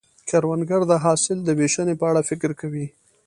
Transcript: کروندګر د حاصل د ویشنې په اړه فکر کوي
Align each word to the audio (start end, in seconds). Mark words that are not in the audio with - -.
کروندګر 0.29 0.81
د 0.91 0.93
حاصل 1.03 1.37
د 1.43 1.49
ویشنې 1.59 1.95
په 1.99 2.05
اړه 2.09 2.21
فکر 2.29 2.51
کوي 2.61 2.87